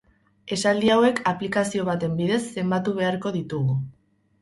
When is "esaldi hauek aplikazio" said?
0.55-1.87